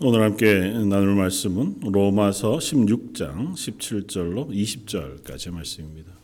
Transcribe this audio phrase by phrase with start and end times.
[0.00, 6.21] 오늘 함께 나눌 말씀은 로마서 16장 17절로 20절까지 말씀입니다.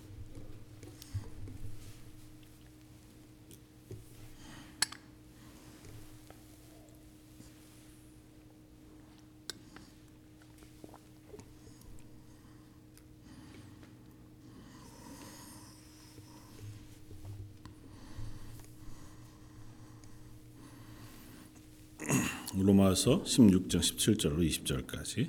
[22.88, 25.28] 로마서 16장 17절로 20절까지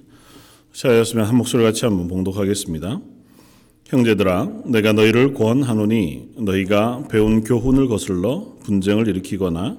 [0.73, 3.01] 자였으면 한 목소리 같이 한번 봉독하겠습니다.
[3.85, 9.77] 형제들아 내가 너희를 권하노니 너희가 배운 교훈을 거슬러 분쟁을 일으키거나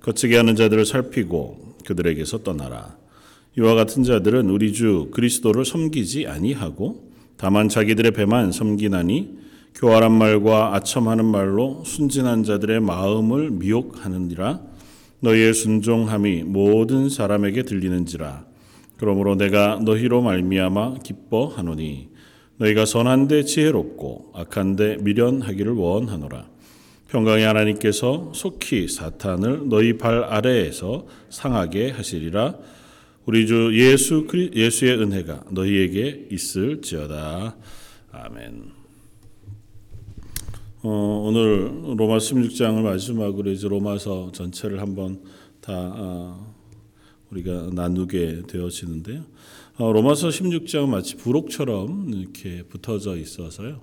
[0.00, 2.96] 거치게 하는 자들을 살피고 그들에게서 떠나라.
[3.56, 9.38] 이와 같은 자들은 우리 주 그리스도를 섬기지 아니하고 다만 자기들의 배만 섬기나니
[9.74, 14.71] 교활한 말과 아첨하는 말로 순진한 자들의 마음을 미혹하느니라
[15.22, 18.44] 너희의 순종함이 모든 사람에게 들리는지라.
[18.96, 22.08] 그러므로 내가 너희로 말미암아 기뻐하노니
[22.58, 26.48] 너희가 선한데 지혜롭고 악한데 미련하기를 원하노라.
[27.08, 32.56] 평강의 하나님께서 속히 사탄을 너희 발 아래에서 상하게 하시리라.
[33.24, 37.56] 우리 주 예수 예수의 은혜가 너희에게 있을지어다.
[38.10, 38.81] 아멘.
[40.84, 45.22] 어, 오늘 로마 16장을 마지막으로 이제 로마서 전체를 한번
[45.60, 46.56] 다 어,
[47.30, 49.22] 우리가 나누게 되어지는데요.
[49.76, 53.80] 어, 로마서 16장은 마치 부록처럼 이렇게 붙어져 있어서요.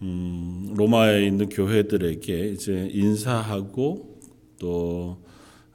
[0.00, 4.18] 음, 로마에 있는 교회들에게 이제 인사하고
[4.58, 5.22] 또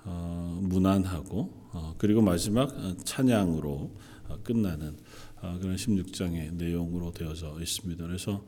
[0.03, 2.75] 어, 문안하고 어, 그리고 마지막
[3.05, 3.91] 찬양으로
[4.41, 4.97] 끝나는
[5.61, 8.03] 그런 16장의 내용으로 되어져 있습니다.
[8.07, 8.43] 그래서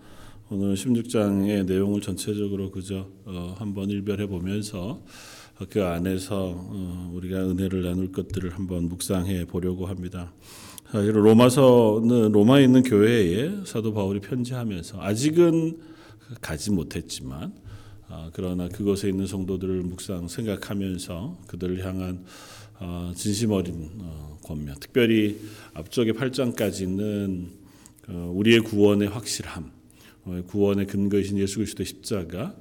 [0.53, 5.01] 오늘 16장의 내용을 전체적으로 그저 어, 한번 일별해 보면서
[5.69, 10.33] 그 안에서 어, 우리가 은혜를 나눌 것들을 한번 묵상해 보려고 합니다.
[10.91, 15.79] 사실 로마서는 로마에 있는 교회에 사도 바울이 편지하면서 아직은
[16.41, 17.53] 가지 못했지만
[18.09, 22.25] 어, 그러나 그곳에 있는 성도들을 묵상 생각하면서 그들을 향한
[22.81, 25.39] 어, 진심 어린 어, 권면, 특별히
[25.75, 27.47] 앞쪽의 8장까지는
[28.09, 29.80] 어, 우리의 구원의 확실함, 어,
[30.47, 32.55] 구원의 근거이신 예수 그리스도의 십자가,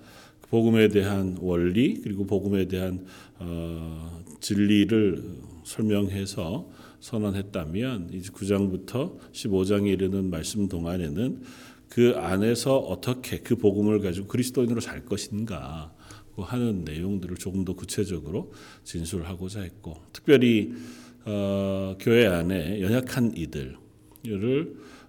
[0.50, 3.06] 복음에 대한 원리 그리고 복음에 대한
[3.38, 5.22] 어, 진리를
[5.64, 6.68] 설명해서
[6.98, 11.42] 선언했다면 이제 9장부터 15장에 이르는 말씀 동안에는
[11.88, 15.92] 그 안에서 어떻게 그 복음을 가지고 그리스도인으로 살 것인가
[16.36, 18.52] 하는 내용들을 조금 더 구체적으로
[18.84, 20.72] 진술하고자 했고 특별히
[21.24, 23.76] 어, 교회 안에 연약한 이들을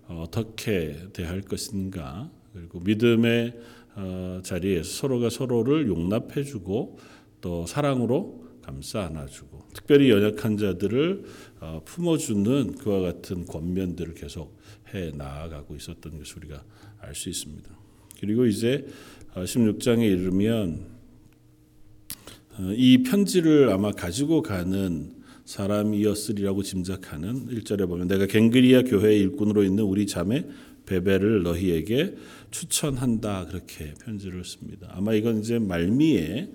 [0.07, 3.53] 어떻게 대할 것인가 그리고 믿음의
[3.95, 6.97] 어, 자리에서 서로가 서로를 용납해주고
[7.41, 11.23] 또 사랑으로 감싸 안아주고 특별히 연약한 자들을
[11.59, 14.57] 어, 품어주는 그와 같은 권면들을 계속
[14.93, 16.63] 해 나아가고 있었던 것을 우리가
[16.99, 17.69] 알 수 있습니다.
[18.19, 18.85] 그리고 이제
[19.33, 20.91] 16장에 어, 이르면
[22.75, 25.13] 이 편지를 아마 가지고 가는
[25.45, 30.45] 사람이었으리라고 짐작하는 1절에 보면 내가 갱그리아 교회의 일꾼으로 있는 우리 자매
[30.85, 32.15] 베베를 너희에게
[32.51, 34.87] 추천한다 그렇게 편지를 씁니다.
[34.91, 36.49] 아마 이건 이제 말미에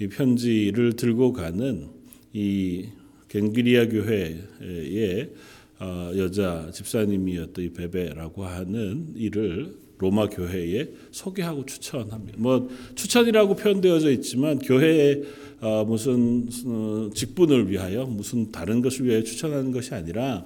[0.00, 1.88] 이 편지를 들고 가는
[2.32, 2.86] 이
[3.28, 5.30] 갱그리아 교회의
[5.78, 12.38] 어, 여자 집사님이었던 이 베베라고 하는 이를 로마 교회에 소개하고 추천합니다.
[12.40, 15.22] 뭐 추천이라고 표현되어져 있지만 교회의
[15.60, 20.44] 어, 무슨 어, 직분을 위하여 무슨 다른 것을 위하여 추천하는 것이 아니라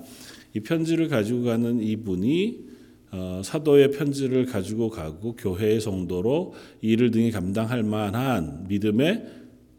[0.54, 2.75] 이 편지를 가지고 가는 이분이
[3.12, 9.24] 어, 사도의 편지를 가지고 가고 교회의 성도로 일을 등에 감당할 만한 믿음의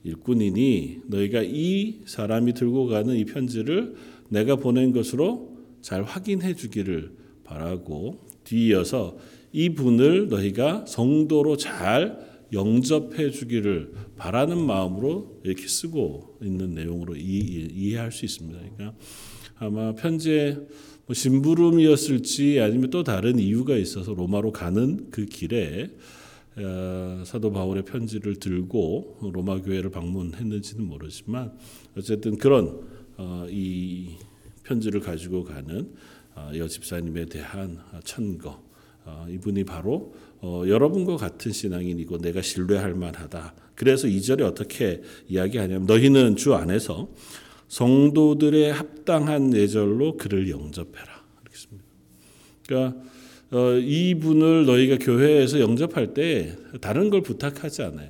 [0.03, 3.95] 일꾼이니 너희가 이 사람이 들고 가는 이 편지를
[4.29, 7.11] 내가 보낸 것으로 잘 확인해 주기를
[7.43, 9.17] 바라고 뒤이어서
[9.51, 18.11] 이 분을 너희가 성도로 잘 영접해 주기를 바라는 마음으로 이렇게 쓰고 있는 내용으로 이 해할
[18.11, 18.59] 수 있습니다.
[18.59, 18.97] 그러니까
[19.55, 20.57] 아마 편지에
[21.07, 25.89] 뭐 심부름이었을지 아니면 또 다른 이유가 있어서 로마로 가는 그 길에
[26.57, 31.53] 어, 사도 바울의 편지를 들고 로마 교회를 방문했는지는 모르지만
[31.97, 32.81] 어쨌든 그런
[33.15, 34.17] 어, 이
[34.63, 35.93] 편지를 가지고 가는
[36.35, 38.67] 어, 여 집사님에 대한 천거
[39.29, 40.13] 이분이 바로
[40.43, 43.55] 여러분과 같은 신앙인이고 내가 신뢰할 만하다.
[43.73, 47.07] 그래서 이 절에 어떻게 이야기하냐면 너희는 주 안에서
[47.67, 51.23] 성도들의 합당한 예절로 그를 영접해라.
[51.43, 51.85] 그렇습니다.
[52.65, 53.01] 그러니까
[53.51, 58.09] 어, 이분을 너희가 교회에서 영접할 때 다른 걸 부탁하지 않아요.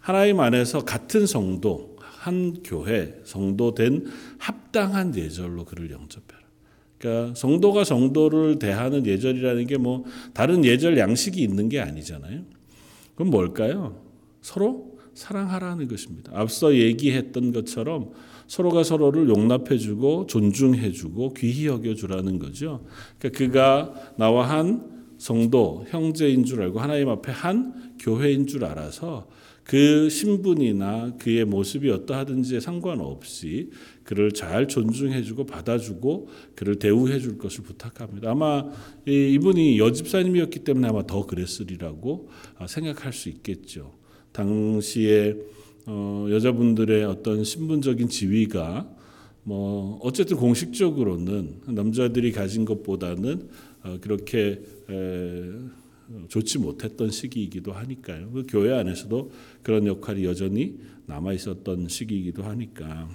[0.00, 4.06] 하나님 안에서 같은 성도, 한 교회 성도 된
[4.38, 6.42] 합당한 예절로 그를 영접해라.
[6.98, 12.42] 그러니까 성도가 성도를 대하는 예절이라는 게 뭐 다른 예절 양식이 있는 게 아니잖아요.
[13.16, 14.00] 그럼 뭘까요?
[14.40, 16.32] 서로 사랑하라는 것입니다.
[16.34, 18.12] 앞서 얘기했던 것처럼
[18.52, 22.84] 서로가 서로를 용납해주고 존중해주고 귀히 여겨주라는 거죠.
[23.18, 29.26] 그러니까 그가 나와 한 성도 형제인 줄 알고 하나님 앞에 한 교회인 줄 알아서
[29.64, 33.70] 그 신분이나 그의 모습이 어떠하든지에 상관없이
[34.04, 38.32] 그를 잘 존중해주고 받아주고 그를 대우해줄 것을 부탁합니다.
[38.32, 38.66] 아마
[39.06, 42.28] 이분이 여집사님이었기 때문에 아마 더 그랬으리라고
[42.68, 43.94] 생각할 수 있겠죠.
[44.32, 45.36] 당시에
[45.86, 48.88] 어, 여자분들의 어떤 신분적인 지위가
[49.44, 53.48] 뭐 어쨌든 공식적으로는 남자들이 가진 것보다는
[53.82, 55.42] 어, 그렇게 에,
[56.28, 58.30] 좋지 못했던 시기이기도 하니까요.
[58.30, 59.30] 그 교회 안에서도
[59.62, 63.08] 그런 역할이 여전히 남아 있었던 시기이기도 하니까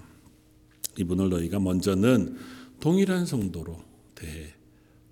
[1.00, 2.36] 이분을 너희가 먼저는
[2.80, 3.78] 동일한 성도로
[4.16, 4.48] 대해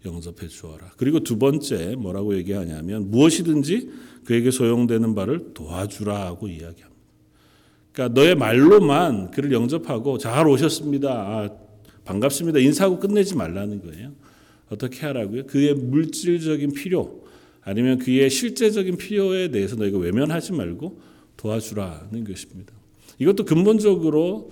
[0.03, 0.91] 영접해 주어라.
[0.97, 3.89] 그리고 두 번째 뭐라고 얘기하냐면 무엇이든지
[4.23, 6.94] 그에게 소용되는 바를 도와주라고 이야기합니다.
[7.95, 11.09] 그러니까 너의 말로만 그를 영접하고 잘 오셨습니다.
[11.09, 11.49] 아,
[12.03, 12.59] 반갑습니다.
[12.59, 14.11] 인사하고 끝내지 말라는 거예요.
[14.69, 15.45] 어떻게 하라고요?
[15.45, 17.23] 그의 물질적인 필요
[17.61, 20.99] 아니면 그의 실제적인 필요에 대해서 너희가 외면하지 말고
[21.37, 22.73] 도와주라는 것입니다.
[23.17, 24.51] 이것도 근본적으로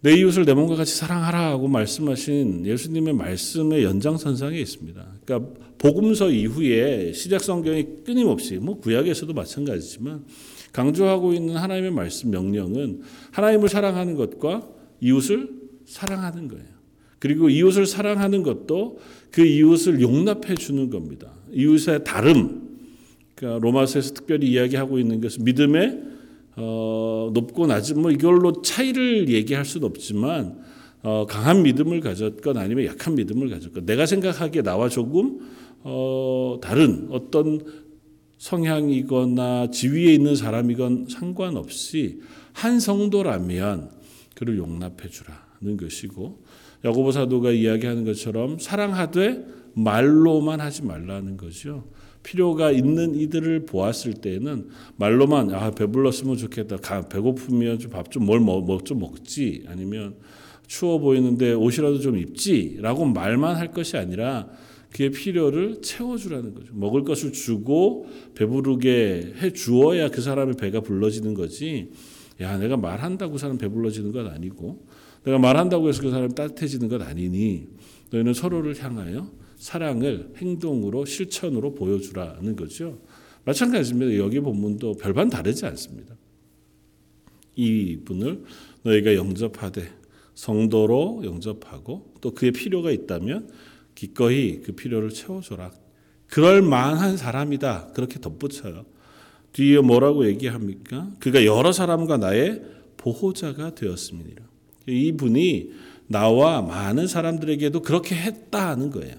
[0.00, 5.06] 내 이웃을 내 몸과 같이 사랑하라고 말씀하신 예수님의 말씀의 연장선상에 있습니다.
[5.24, 10.24] 그러니까 복음서 이후에 시작 성경이 끊임없이 뭐 구약에서도 마찬가지지만
[10.72, 14.66] 강조하고 있는 하나님의 말씀 명령은 하나님을 사랑하는 것과
[15.00, 15.48] 이웃을
[15.86, 16.66] 사랑하는 거예요.
[17.18, 18.98] 그리고 이웃을 사랑하는 것도
[19.30, 21.32] 그 이웃을 용납해 주는 겁니다.
[21.52, 22.68] 이웃의 다름.
[23.34, 26.02] 그러니까 로마서에서 특별히 이야기하고 있는 것은 믿음의
[26.56, 30.58] 어, 높고 낮은 뭐 이걸로 차이를 얘기할 수는 없지만
[31.02, 35.38] 어, 강한 믿음을 가졌건 아니면 약한 믿음을 가졌건 내가 생각하기에 나와 조금
[35.82, 37.60] 어, 다른 어떤
[38.38, 42.20] 성향이거나 지위에 있는 사람이건 상관없이
[42.52, 43.90] 한 성도라면
[44.34, 46.42] 그를 용납해 주라는 것이고
[46.84, 49.44] 야고보 사도가 이야기하는 것처럼 사랑하되
[49.74, 51.84] 말로만 하지 말라는 거죠.
[52.22, 56.76] 필요가 있는 이들을 보았을 때는 말로만 아 배불렀으면 좋겠다.
[57.08, 60.16] 배고프면 밥좀뭘좀 먹지 아니면
[60.66, 64.48] 추워 보이는데 옷이라도 좀 입지라고 말만 할 것이 아니라
[64.92, 66.72] 그의 필요를 채워주라는 거죠.
[66.74, 71.90] 먹을 것을 주고 배부르게 해 주어야 그 사람의 배가 불러지는 거지.
[72.40, 74.86] 야, 내가 말한다고 그 사람 배불러지는 것 아니고,
[75.24, 77.66] 내가 말한다고 해서 그 사람 따뜻해지는 것 아니니,
[78.10, 83.00] 너희는 서로를 향하여 사랑을 행동으로 실천으로 보여주라는 거죠.
[83.44, 84.16] 마찬가지입니다.
[84.18, 86.16] 여기 본문도 별반 다르지 않습니다.
[87.56, 88.44] 이 분을
[88.84, 89.90] 너희가 영접하되
[90.34, 93.48] 성도로 영접하고 또 그의 필요가 있다면
[93.98, 95.72] 기꺼이 그 필요를 채워줘라.
[96.28, 97.88] 그럴 만한 사람이다.
[97.94, 98.84] 그렇게 덧붙여요.
[99.52, 101.10] 뒤에 뭐라고 얘기합니까?
[101.18, 102.62] 그가 여러 사람과 나의
[102.96, 104.44] 보호자가 되었습니다.
[104.86, 105.72] 이분이
[106.06, 109.16] 나와 많은 사람들에게도 그렇게 했다는 거예요.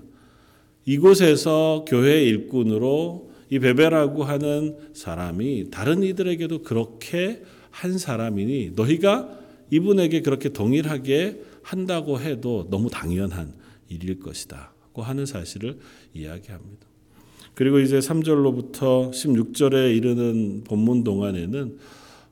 [0.85, 9.39] 이곳에서 교회 일꾼으로 이 베베라고 하는 사람이 다른 이들에게도 그렇게 한 사람이니 너희가
[9.71, 13.58] 이분에게 그렇게 동일하게 한다고 해도 너무 당연한
[13.89, 15.79] 일일 것이다 고 하는 사실을
[16.13, 16.87] 이야기합니다.
[17.53, 21.77] 그리고 이제 3절로부터 16절에 이르는 본문 동안에는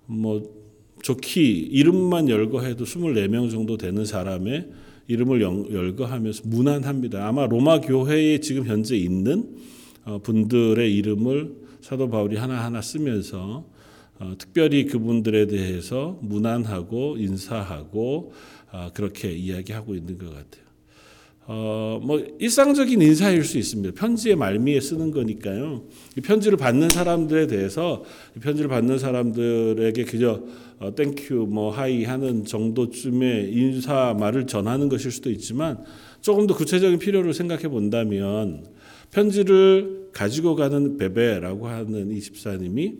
[0.05, 0.57] 뭐
[1.03, 4.69] 좋기 이름만 열거해도 24명 정도 되는 사람의
[5.07, 7.27] 이름을 열거하면서 무난합니다.
[7.27, 9.57] 아마 로마 교회에 지금 현재 있는
[10.05, 13.65] 어, 분들의 이름을 사도 바울이 하나하나 쓰면서
[14.19, 18.33] 어, 특별히 그분들에 대해서 무난하고 인사하고
[18.71, 20.66] 어, 그렇게 이야기하고 있는 것 같아요.
[21.49, 23.93] 어, 뭐 일상적인 인사일 수 있습니다.
[23.97, 25.85] 편지의 말미에 쓰는 거니까요.
[26.17, 28.03] 이 편지를 받는 사람들에 대해서
[28.35, 30.43] 이 편지를 받는 사람들에게 그저
[30.79, 35.85] 어, thank you 뭐 hi 하는 정도쯤의 인사 말을 전하는 것일 수도 있지만
[36.19, 38.65] 조금 더 구체적인 필요를 생각해 본다면
[39.11, 42.95] 편지를 가지고 가는 베베라고 하는 이 집사님이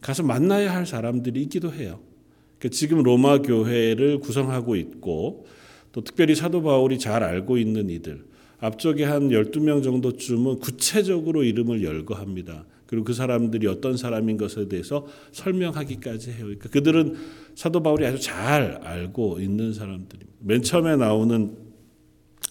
[0.00, 2.00] 가서 만나야 할 사람들이 있기도 해요.
[2.58, 5.46] 그러니까 지금 로마 교회를 구성하고 있고
[5.92, 8.24] 또 특별히 사도 바울이 잘 알고 있는 이들
[8.60, 12.64] 앞쪽에 한 12명 정도쯤은 구체적으로 이름을 열거합니다.
[12.86, 16.40] 그리고 그 사람들이 어떤 사람인 것에 대해서 설명하기까지 해요.
[16.42, 17.16] 그러니까 그들은
[17.54, 20.32] 사도 바울이 아주 잘 알고 있는 사람들입니다.
[20.40, 21.56] 맨 처음에 나오는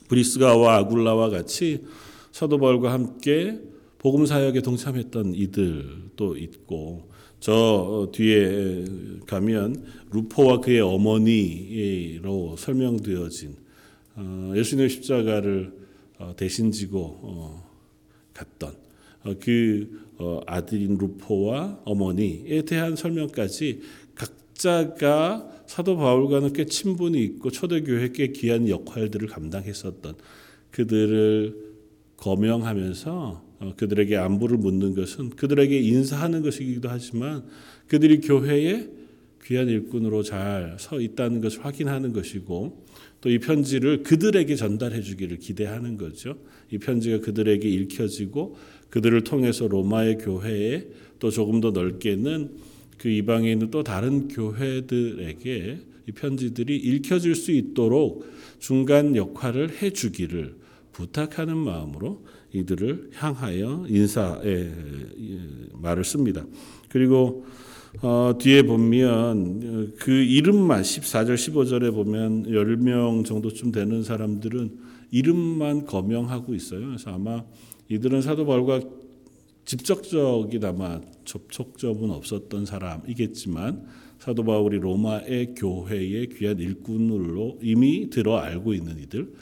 [0.10, 1.86] 브리스가와 아굴라와 같이
[2.32, 3.60] 사도 바울과 함께
[4.00, 7.11] 복음 사역에 동참했던 이들도 있고
[7.42, 8.86] 저 어, 뒤에
[9.26, 13.56] 가면 루포와 그의 어머니로 설명되어진
[14.16, 15.74] 어, 예수님의 십자가를
[16.20, 17.68] 어, 대신 지고 어,
[18.34, 18.76] 갔던
[19.24, 23.82] 어, 그 어, 아들인 루포와 어머니에 대한 설명까지
[24.14, 30.14] 각자가 사도 바울과는 꽤 친분이 있고 초대교회에 꽤 귀한 역할들을 감당했었던
[30.70, 31.72] 그들을
[32.18, 37.44] 거명하면서 어, 그들에게 안부를 묻는 것은 그들에게 인사하는 것이기도 하지만
[37.88, 38.90] 그들이 교회에
[39.44, 42.86] 귀한 일꾼으로 잘 서 있다는 것을 확인하는 것이고
[43.22, 46.36] 또 이 편지를 그들에게 전달해 주기를 기대하는 거죠.
[46.72, 48.58] 이 편지가 그들에게 읽혀지고
[48.90, 50.88] 그들을 통해서 로마의 교회에
[51.20, 52.50] 또 조금 더 넓게는
[52.98, 58.26] 그 이방에 있는 또 다른 교회들에게 이 편지들이 읽혀질 수 있도록
[58.60, 60.56] 중간 역할을 해 주기를
[60.92, 64.72] 부탁하는 마음으로 이들을 향하여 인사의
[65.74, 66.46] 말을 씁니다.
[66.90, 67.46] 그리고
[68.02, 74.78] 어, 뒤에 보면 그 이름만 14절 15절에 보면 10명 정도쯤 되는 사람들은
[75.12, 76.88] 이름만 거명하고 있어요.
[76.88, 77.44] 그래서 아마
[77.90, 78.82] 이들은 사도 바울과
[79.66, 83.86] 직접적이나마 접촉점은 없었던 사람이겠지만
[84.20, 89.34] 사도 바울이 로마의 교회의 귀한 일꾼으로 이미 들어 알고 있는 이들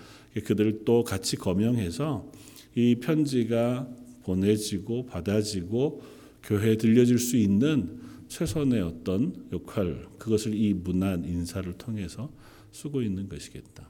[0.44, 2.32] 그들을 또 같이 거명해서
[2.76, 3.88] 이 편지가
[4.24, 6.02] 보내지고 받아지고
[6.44, 12.30] 교회에 들려질 수 있는 최선의 어떤 역할 그것을 이 문안 인사를 통해서
[12.72, 13.90] 쓰고 있는 것이겠다.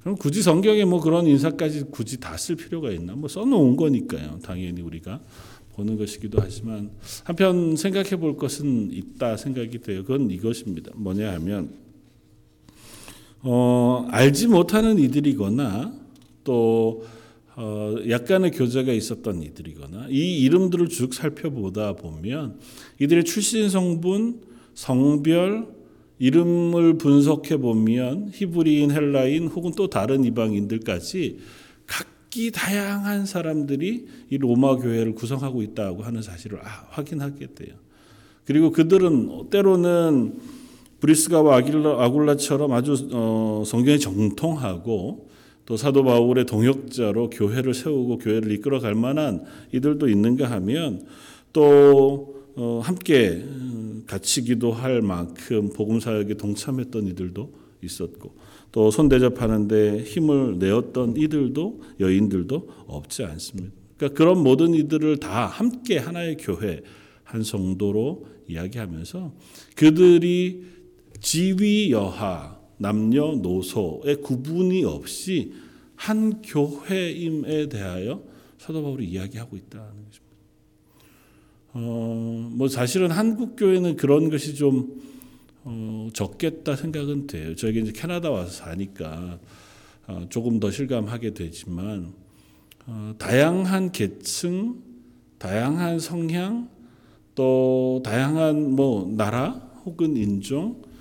[0.00, 3.14] 그럼 굳이 성경에 뭐 그런 인사까지 굳이 다 쓸 필요가 있나?
[3.14, 4.40] 뭐 써놓은 거니까요.
[4.42, 5.20] 당연히 우리가
[5.74, 6.90] 보는 것이기도 하지만
[7.24, 10.02] 한편 생각해 볼 것은 있다 생각이 돼요.
[10.04, 10.90] 그건 이것입니다.
[10.96, 11.74] 뭐냐 하면
[13.42, 15.94] 어, 알지 못하는 이들이거나
[16.44, 17.04] 또
[17.56, 22.58] 어, 약간의 교제가 있었던 이들이거나 이 이름들을 쭉 살펴보다 보면
[22.98, 24.40] 이들의 출신 성분,
[24.74, 25.66] 성별,
[26.18, 31.38] 이름을 분석해 보면 히브리인, 헬라인 혹은 또 다른 이방인들까지
[31.86, 37.74] 각기 다양한 사람들이 이 로마 교회를 구성하고 있다고 하는 사실을 아, 확인하게 돼요.
[38.44, 40.38] 그리고 그들은 때로는
[41.00, 45.28] 브리스가와 아굴라처럼 아주 어, 성경에 정통하고
[45.64, 51.06] 또 사도 바울의 동역자로 교회를 세우고 교회를 이끌어갈 만한 이들도 있는가 하면
[51.52, 53.44] 또 어, 함께
[54.06, 57.52] 같이 기도할 만큼 복음 사역에 동참했던 이들도
[57.82, 58.34] 있었고
[58.72, 63.72] 또 손대접하는데 힘을 내었던 이들도 여인들도 없지 않습니다.
[63.96, 66.82] 그러니까 그런 모든 이들을 다 함께 하나의 교회
[67.22, 69.32] 한 성도로 이야기하면서
[69.76, 70.64] 그들이
[71.20, 75.54] 지위 여하 남녀 노소의 구분이 없이
[75.94, 78.22] 한 교회임에 대하여
[78.58, 80.32] 사도 바울이 이야기하고 있다는 것입니다.
[81.74, 85.00] 어, 뭐 사실은 한국 교회는 그런 것이 좀
[85.64, 87.54] 어, 적겠다 생각은 돼요.
[87.54, 89.38] 저희 이제 캐나다 와서 사니까
[90.08, 92.12] 어, 조금 더 실감하게 되지만
[92.86, 94.82] 어, 다양한 계층,
[95.38, 96.68] 다양한 성향,
[97.36, 99.52] 또 다양한 뭐 나라
[99.84, 100.91] 혹은 인종의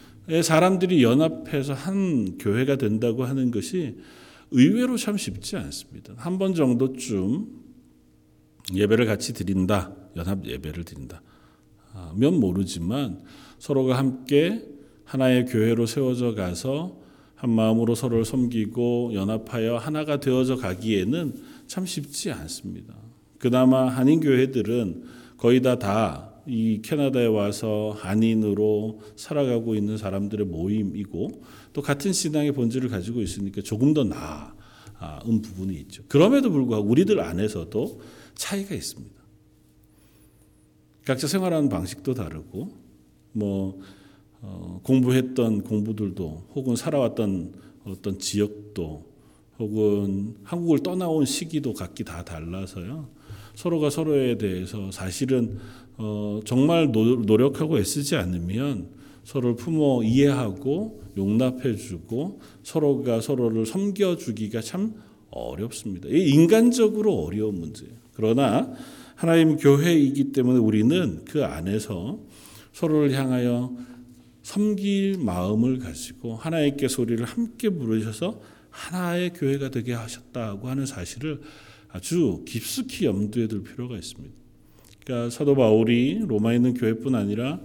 [0.43, 3.97] 사람들이 연합해서 한 교회가 된다고 하는 것이
[4.51, 6.13] 의외로 참 쉽지 않습니다.
[6.17, 7.47] 한 번 정도쯤
[8.73, 9.95] 예배를 같이 드린다.
[10.15, 11.21] 연합 예배를 드린다.
[12.15, 13.21] 면 모르지만
[13.59, 14.63] 서로가 함께
[15.05, 16.99] 하나의 교회로 세워져 가서
[17.35, 21.35] 한 마음으로 서로를 섬기고 연합하여 하나가 되어져 가기에는
[21.67, 22.93] 참 쉽지 않습니다.
[23.39, 25.03] 그나마 한인 교회들은
[25.37, 31.43] 거의 다다 이 캐나다에 와서 한인으로 살아가고 있는 사람들의 모임이고
[31.73, 36.03] 또 같은 신앙의 본질을 가지고 있으니까 조금 더 나은 부분이 있죠.
[36.07, 38.01] 그럼에도 불구하고 우리들 안에서도
[38.35, 39.21] 차이가 있습니다.
[41.05, 42.71] 각자 생활하는 방식도 다르고
[43.33, 43.79] 뭐
[44.41, 47.53] 어, 공부했던 공부들도 혹은 살아왔던
[47.85, 49.11] 어떤 지역도
[49.59, 53.09] 혹은 한국을 떠나온 시기도 각기 다 달라서요.
[53.55, 55.59] 서로가 서로에 대해서 사실은
[56.03, 58.89] 어, 정말 노, 노력하고 애쓰지 않으면
[59.23, 64.95] 서로를 품어 이해하고 용납해주고 서로가 서로를 섬겨주기가 참
[65.29, 66.09] 어렵습니다.
[66.09, 67.93] 이 인간적으로 어려운 문제예요.
[68.13, 68.73] 그러나
[69.15, 72.19] 하나님 교회이기 때문에 우리는 그 안에서
[72.73, 73.75] 서로를 향하여
[74.41, 78.41] 섬길 마음을 가지고 하나님께 소리를 함께 부르셔서
[78.71, 81.41] 하나의 교회가 되게 하셨다고 하는 사실을
[81.89, 84.40] 아주 깊숙이 염두에 둘 필요가 있습니다.
[85.03, 87.59] 그러니까 사도 바울이 로마에 있는 교회뿐 아니라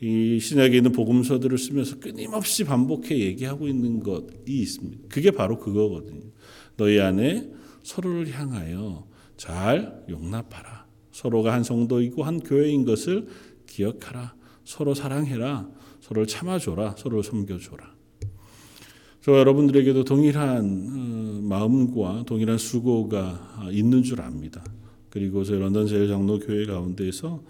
[0.00, 5.08] 이 신약에 있는 복음서들을 쓰면서 끊임없이 반복해 얘기하고 있는 것이 있습니다.
[5.08, 6.22] 그게 바로 그거거든요.
[6.76, 7.50] 너희 안에
[7.82, 9.06] 서로를 향하여
[9.36, 10.86] 잘 용납하라.
[11.12, 13.28] 서로가 한 성도이고 한 교회인 것을
[13.66, 14.34] 기억하라.
[14.64, 15.68] 서로 사랑해라.
[16.00, 16.96] 서로를 참아줘라.
[16.96, 17.94] 서로를 섬겨줘라.
[19.22, 24.64] 저 여러분들에게도 동일한 어, 마음과 동일한 수고가 있는 줄 압니다.
[25.10, 27.42] 그리고 저희 런던 제일 장로 교회 가운데에서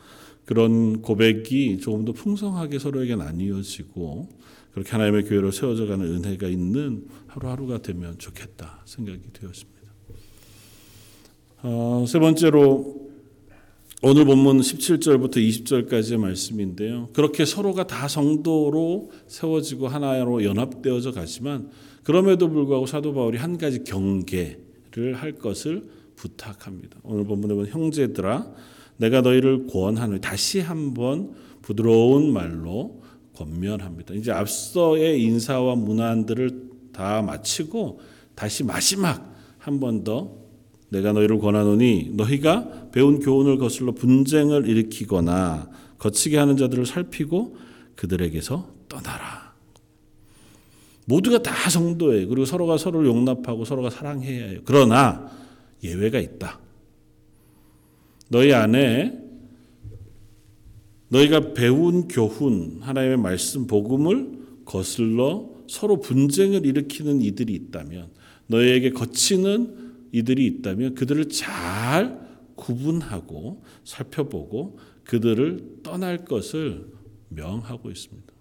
[0.44, 4.28] 그런 고백이 조금 더 풍성하게 서로에게 나뉘어지고
[4.72, 9.80] 그렇게 하나님의 교회로 세워져가는 은혜가 있는 하루하루가 되면 좋겠다 생각이 되었습니다.
[11.62, 13.10] 어, 세 번째로
[14.02, 17.10] 오늘 본문 17절부터 20절까지의 말씀인데요.
[17.12, 21.70] 그렇게 서로가 다 성도로 세워지고 하나로 연합되어져 가지만
[22.02, 25.84] 그럼에도 불구하고 사도 바울이 한 가지 경계를 할 것을
[26.24, 26.98] 부탁합니다.
[27.02, 28.46] 오늘 본문에 보면 형제들아
[28.98, 33.00] 내가 너희를 권하노니 다시 한번 부드러운 말로
[33.34, 34.12] 권면합니다.
[34.14, 38.00] 이제 앞서의 인사와 문안들을 다 마치고
[38.34, 40.36] 다시 마지막 한 번 더
[40.90, 47.56] 내가 너희를 권하노니 너희가 배운 교훈을 거슬러 분쟁을 일으키거나 거치게 하는 자들을 살피고
[47.96, 49.54] 그들에게서 떠나라.
[51.06, 52.28] 모두가 다 성도예요.
[52.28, 54.60] 그리고 서로가 서로를 용납하고 서로가 사랑해야 해요.
[54.64, 55.30] 그러나
[55.82, 56.60] 예외가 있다.
[58.28, 59.18] 너희 안에
[61.08, 68.08] 너희가 배운 교훈, 하나님의 말씀, 복음을 거슬러 서로 분쟁을 일으키는 이들이 있다면,
[68.46, 72.20] 너희에게 거치는 이들이 있다면 그들을 잘
[72.56, 76.86] 구분하고 살펴보고 그들을 떠날 것을
[77.28, 78.32] 명하고 있습니다.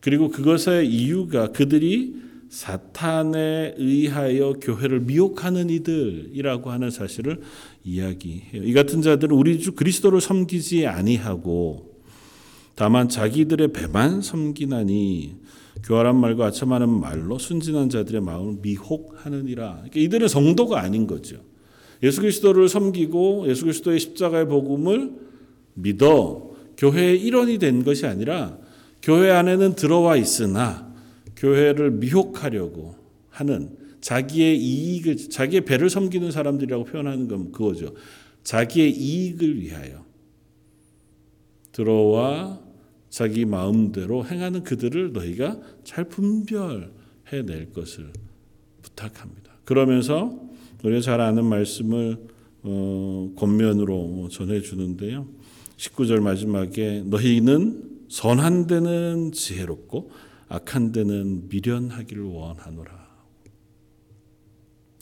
[0.00, 2.16] 그리고 그것의 이유가 그들이
[2.52, 7.40] 사탄에 의하여 교회를 미혹하는 이들이라고 하는 사실을
[7.82, 8.62] 이야기해요.
[8.62, 12.02] 이 같은 자들은 우리 주 그리스도를 섬기지 아니하고
[12.74, 15.36] 다만 자기들의 배만 섬기나니
[15.82, 19.72] 교활한 말과 아첨하는 말로 순진한 자들의 마음을 미혹하느니라.
[19.76, 21.38] 그러니까 이들은 성도가 아닌 거죠.
[22.02, 25.12] 예수 그리스도를 섬기고 예수 그리스도의 십자가의 복음을
[25.72, 28.58] 믿어 교회의 일원이 된 것이 아니라
[29.00, 30.91] 교회 안에는 들어와 있으나
[31.42, 32.94] 교회를 미혹하려고
[33.28, 37.94] 하는 자기의 이익을 자기의 배를 섬기는 사람들이라고 표현하는 건 그거죠.
[38.44, 40.04] 자기의 이익을 위하여
[41.72, 42.60] 들어와
[43.10, 48.12] 자기 마음대로 행하는 그들을 너희가 잘 분별해 낼 것을
[48.82, 49.52] 부탁합니다.
[49.64, 50.40] 그러면서
[50.84, 52.18] 우리가 잘 아는 말씀을
[52.62, 55.26] 어, 권면으로 전해 주는데요.
[55.76, 60.10] 19절 마지막에 너희는 선한 데는 지혜롭고
[60.52, 63.10] 악한 데는 미련하기를 원하노라.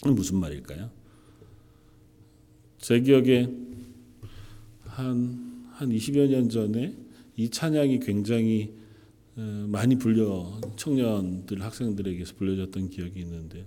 [0.06, 0.88] 무슨 말일까요?
[2.78, 3.48] 제 기억에
[4.84, 6.94] 한, 한 20여 년 전에
[7.34, 8.78] 이 찬양이 굉장히
[9.36, 13.66] 어, 많이 불려 청년들 학생들에게서 불려졌던 기억이 있는데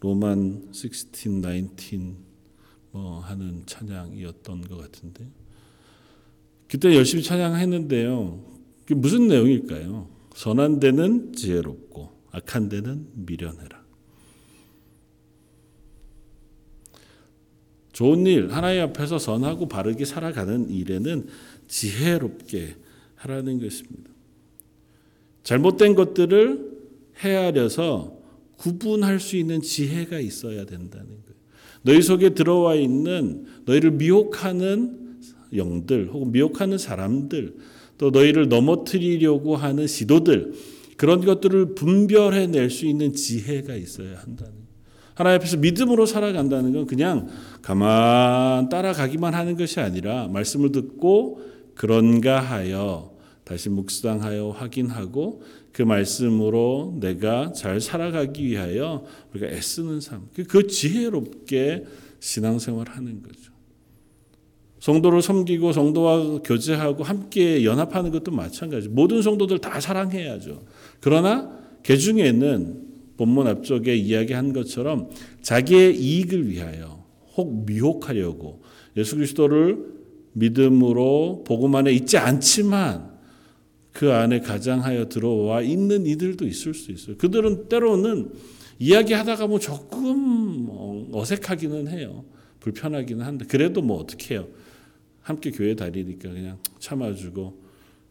[0.00, 2.14] 로만 16, 19
[2.92, 5.28] 뭐 하는 찬양이었던 것 같은데
[6.66, 8.42] 그때 열심히 찬양했는데요.
[8.86, 10.19] 그게 무슨 내용일까요?
[10.34, 13.80] 선한 데는 지혜롭고 악한 데는 미련해라.
[17.92, 21.26] 좋은 일, 하나님 앞에서 선하고 바르게 살아가는 일에는
[21.68, 22.76] 지혜롭게
[23.16, 24.10] 하라는 것입니다.
[25.42, 26.70] 잘못된 것들을
[27.18, 28.18] 헤아려서
[28.56, 31.40] 구분할 수 있는 지혜가 있어야 된다는 거예요.
[31.82, 35.18] 너희 속에 들어와 있는 너희를 미혹하는
[35.54, 37.56] 영들 혹은 미혹하는 사람들
[38.00, 40.54] 또 너희를 넘어뜨리려고 하는 시도들
[40.96, 44.54] 그런 것들을 분별해 낼 수 있는 지혜가 있어야 한다는
[45.14, 47.28] 하나님 앞에서 믿음으로 살아간다는 건 그냥
[47.60, 51.42] 가만 따라가기만 하는 것이 아니라 말씀을 듣고
[51.74, 53.12] 그런가 하여
[53.44, 60.26] 다시 묵상하여 확인하고 그 말씀으로 내가 잘 살아가기 위하여 우리가 애쓰는 삶.
[60.48, 61.84] 그 지혜롭게
[62.18, 63.49] 신앙생활 하는 거죠.
[64.80, 68.88] 성도를 섬기고 성도와 교제하고 함께 연합하는 것도 마찬가지.
[68.88, 70.62] 모든 성도들 다 사랑해야죠.
[71.00, 75.10] 그러나 그 중에는 본문 앞쪽에 이야기한 것처럼
[75.42, 77.04] 자기의 이익을 위하여
[77.36, 78.62] 혹 미혹하려고
[78.96, 80.00] 예수 그리스도를
[80.32, 83.10] 믿음으로 복음 안에 있지 않지만
[83.92, 87.16] 그 안에 가장하여 들어와 있는 이들도 있을 수 있어요.
[87.18, 88.30] 그들은 때로는
[88.78, 90.68] 이야기하다가 뭐 조금
[91.12, 92.24] 어색하기는 해요.
[92.60, 94.48] 불편하기는 한데 그래도 뭐 어떻게 해요.
[95.30, 97.62] 함께 교회 다니니까 그냥 참아주고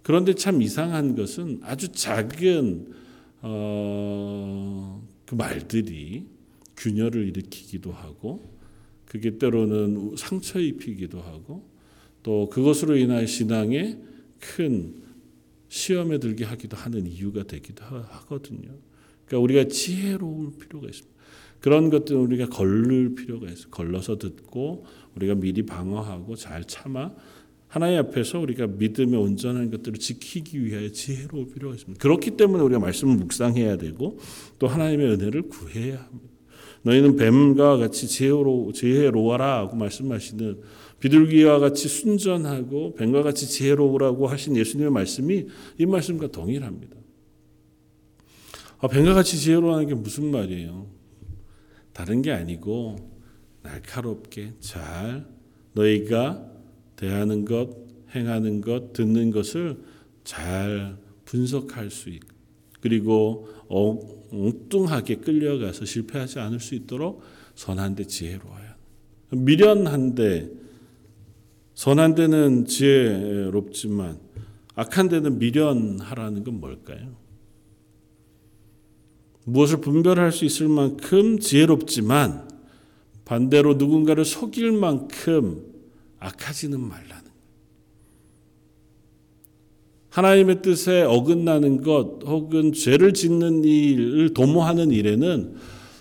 [0.02, 2.94] 그런데 참 이상한 것은 아주 작은
[3.42, 6.26] 어, 그 말들이
[6.78, 8.58] 균열을 일으키기도 하고
[9.06, 11.70] 그게 때로는 상처 입히기도 하고
[12.24, 13.98] 또 그것으로 인하여 신앙에
[14.40, 14.96] 큰
[15.68, 18.70] 시험에 들게 하기도 하는 이유가 되기도 하거든요.
[19.26, 21.20] 그러니까 우리가 지혜로울 필요가 있습니다.
[21.60, 23.70] 그런 것들 우리가 걸를 필요가 있어요.
[23.70, 27.12] 걸러서 듣고 우리가 미리 방어하고 잘 참아
[27.68, 32.02] 하나님 앞에서 우리가 믿음의 온전한 것들을 지키기 위하여 지혜로울 필요가 있습니다.
[32.02, 34.18] 그렇기 때문에 우리가 말씀을 묵상해야 되고
[34.58, 36.30] 또 하나님의 은혜를 구해야 합니다.
[36.82, 40.62] 너희는 뱀과 같이 지혜로 지혜로워라고 말씀하시는
[41.00, 45.46] 비둘기와 같이 순전하고 뱀과 같이 지혜로우라고 하신 예수님의 말씀이
[45.78, 46.96] 이 말씀과 동일합니다.
[48.80, 50.99] 아, 뱀과 같이 지혜로워하는 게 무슨 말이에요?
[51.94, 52.96] 다른 게 아니고
[53.64, 55.26] 날카롭게 잘
[55.74, 56.46] 너희가
[56.96, 57.70] 대하는 것,
[58.16, 59.78] 행하는 것, 듣는 것을
[60.24, 62.28] 잘 분석할 수 있고
[62.82, 63.48] 그리고
[64.32, 67.22] 엉뚱하게 끌려가서 실패하지 않을 수 있도록
[67.56, 68.76] 선한데 지혜로워야.
[69.32, 70.50] 미련한데
[71.74, 74.20] 선한 데는 지혜롭지만
[74.76, 77.16] 악한 데는 미련하라는 건 뭘까요?
[79.52, 82.48] 무엇을 분별할 수 있을 만큼 지혜롭지만
[83.26, 85.64] 반대로 누군가를 속일 만큼
[86.20, 87.30] 악하지는 말라는
[90.10, 95.56] 하나님의 뜻에 어긋나는 것 혹은 죄를 짓는 일을 도모하는 일에는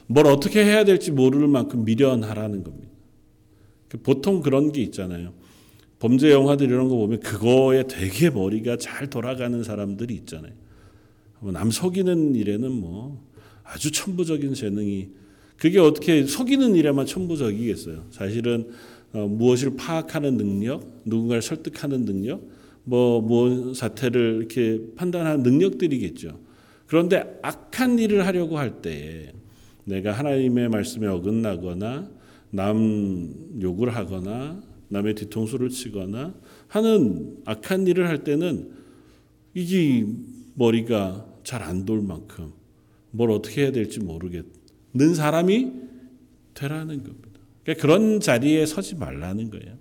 [0.07, 2.89] 뭘 어떻게 해야 될지 모를 만큼 미련하라는 겁니다.
[4.03, 5.33] 보통 그런 게 있잖아요.
[5.99, 10.53] 범죄 영화들 이런 거 보면 그거에 되게 머리가 잘 돌아가는 사람들이 있잖아요.
[11.43, 13.28] 남 속이는 일에는 뭐
[13.69, 15.09] 아주 천부적인 재능이
[15.59, 18.07] 그게 어떻게 속이는 일에만 천부적이겠어요.
[18.11, 18.71] 사실은
[19.13, 22.43] 어, 무엇을 파악하는 능력, 누군가를 설득하는 능력,
[22.85, 26.39] 뭐, 뭐 사태를 이렇게 판단하는 능력들이겠죠.
[26.87, 29.33] 그런데 악한 일을 하려고 할 때에
[29.85, 32.11] 내가 하나님의 말씀에 어긋나거나
[32.51, 36.35] 남 욕을 하거나 남의 뒤통수를 치거나
[36.69, 38.71] 하는 악한 일을 할 때는
[39.55, 40.07] 이게
[40.55, 42.58] 머리가 잘 안 돌 만큼
[43.11, 45.73] 뭘 어떻게 해야 될지 모르겠는 사람이
[46.55, 47.41] 되라는 겁니다.
[47.65, 49.77] 그러니까 그런 자리에 서지 말라는 거예요.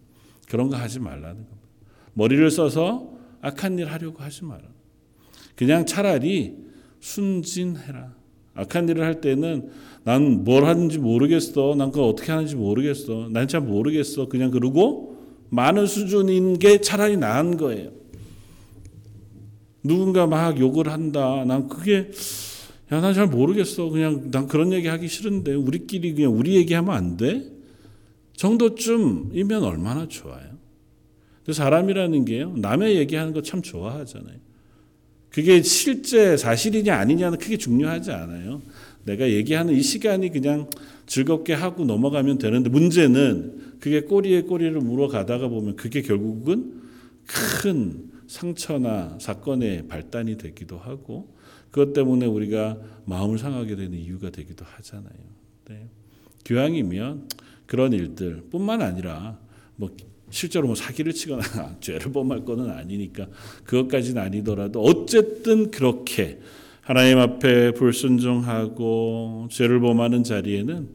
[0.50, 1.58] 그런 거 하지 말라는 겁니다.
[2.14, 4.64] 머리를 써서 악한 일 하려고 하지 마라.
[5.56, 6.56] 그냥 차라리
[7.00, 8.16] 순진해라.
[8.56, 9.70] 악한 일을 할 때는
[10.04, 11.76] 난 뭘 하는지 모르겠어.
[11.78, 13.30] 난 그거 어떻게 하는지 모르겠어.
[13.32, 14.28] 난 잘 모르겠어.
[14.30, 15.18] 그냥 그러고
[15.50, 17.92] 많은 수준인 게 차라리 나은 거예요.
[19.84, 21.46] 누군가 막 욕을 한다.
[21.46, 22.10] 난 그게
[22.92, 23.90] 야, 난 잘 모르겠어.
[23.90, 27.52] 그냥 난 그런 얘기 하기 싫은데 우리끼리 그냥 우리 얘기하면 안 돼?
[28.38, 30.58] 정도쯤이면 얼마나 좋아요.
[31.46, 32.54] 그 사람이라는 게요.
[32.58, 34.38] 남의 얘기하는 거 참 좋아하잖아요.
[35.30, 38.62] 그게 실제 사실이냐 아니냐는 크게 중요하지 않아요.
[39.04, 40.70] 내가 얘기하는 이 시간이 그냥
[41.06, 46.82] 즐겁게 하고 넘어가면 되는데 문제는 그게 꼬리에 꼬리를 물어가다가 보면 그게 결국은
[47.26, 51.34] 큰 상처나 사건의 발단이 되기도 하고
[51.72, 55.14] 그것 때문에 우리가 마음을 상하게 되는 이유가 되기도 하잖아요.
[55.70, 55.88] 네.
[56.46, 57.30] 교양이면
[57.66, 59.38] 그런 일들 뿐만 아니라
[59.76, 59.90] 뭐
[60.30, 63.28] 실제로 뭐 사기를 치거나 죄를 범할 거는 아니니까
[63.64, 66.40] 그것까지는 아니더라도 어쨌든 그렇게
[66.82, 70.90] 하나님 앞에 불순종하고 죄를 범하는 자리에는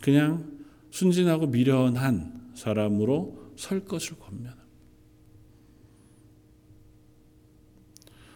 [0.00, 0.44] 그냥
[0.90, 4.63] 순진하고 미련한 사람으로 설 것을 권면합니다.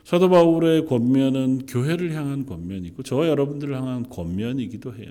[0.09, 5.11] 사도 바울의 권면은 교회를 향한 권면이고 저와 여러분들을 향한 권면이기도 해요.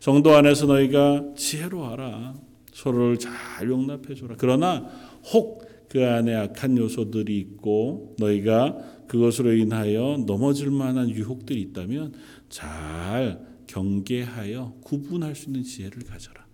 [0.00, 2.34] 성도 안에서 너희가 지혜로워라.
[2.72, 4.36] 서로를 잘 용납해 줘라.
[4.38, 4.88] 그러나
[5.32, 8.76] 혹 그 안에 악한 요소들이 있고 너희가
[9.08, 12.12] 그것으로 인하여 넘어질 만한 유혹들이 있다면
[12.50, 16.46] 잘 경계하여 구분할 수 있는 지혜를 가져라.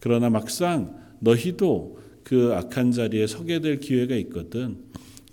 [0.00, 4.78] 그러나 막상 너희도 그 악한 자리에 서게 될 기회가 있거든.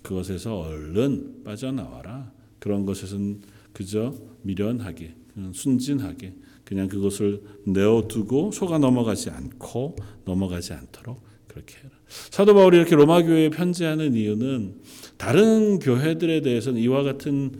[0.04, 2.30] 그것에서 얼른 빠져나와라.
[2.58, 3.40] 그런 것에서는
[3.72, 5.14] 그저 미련하게,
[5.52, 11.90] 순진하게 그냥 그것을 내어두고 속아 넘어가지 않고 넘어가지 않도록 그렇게 해라.
[12.06, 14.76] 사도 바울이 이렇게 로마 교회에 편지하는 이유는
[15.16, 17.52] 다른 교회들에 대해서는 이와 같은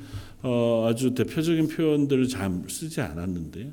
[0.43, 3.71] 어, 아주 대표적인 표현들을 잘 쓰지 않았는데요.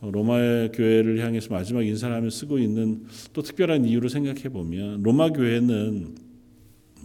[0.00, 0.38] 어, 로마
[0.72, 6.27] 교회를 향해서 마지막 인사를 하며 쓰고 있는 또 특별한 이유를 생각해 보면 로마 교회는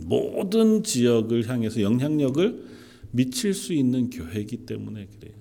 [0.05, 2.63] 모든 지역을 향해서 영향력을
[3.11, 5.33] 미칠 수 있는 교회이기 때문에 그래요.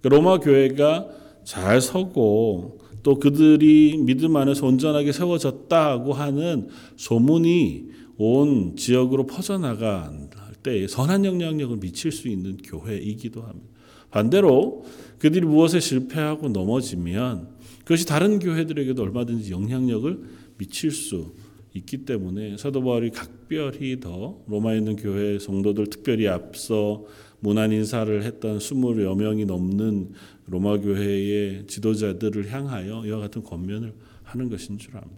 [0.00, 1.08] 그러니까 로마 교회가
[1.44, 10.28] 잘 서고 또 그들이 믿음 안에서 온전하게 세워졌다고 하는 소문이 온 지역으로 퍼져나갈
[10.62, 13.68] 때 선한 영향력을 미칠 수 있는 교회이기도 합니다.
[14.10, 14.84] 반대로
[15.18, 17.48] 그들이 무엇에 실패하고 넘어지면
[17.80, 20.22] 그것이 다른 교회들에게도 얼마든지 영향력을
[20.58, 21.32] 미칠 수
[21.74, 27.04] 있기 때문에 사도 바울이 각별히 더 로마에 있는 교회 성도들 특별히 앞서
[27.40, 30.12] 문안 인사를 했던 20여 명이 넘는
[30.46, 35.16] 로마 교회의 지도자들을 향하여 이와 같은 권면을 하는 것인 줄 압니다.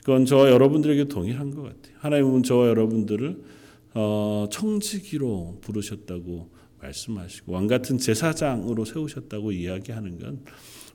[0.00, 1.96] 그건 저와 여러분들에게 동일한 것 같아요.
[1.98, 3.42] 하나님은 저와 여러분들을
[3.94, 10.40] 어, 청지기로 부르셨다고 말씀하시고 왕 같은 제사장으로 세우셨다고 이야기하는 건